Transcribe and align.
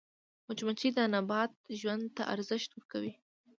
مچمچۍ 0.47 0.89
د 0.95 0.99
نبات 1.13 1.51
ژوند 1.79 2.03
ته 2.15 2.23
ارزښت 2.33 2.69
ورکوي 2.73 3.13